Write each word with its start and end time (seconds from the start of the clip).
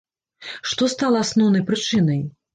Што 0.71 0.87
стала 0.95 1.21
асноўнай 1.27 1.63
прычынай? 1.69 2.19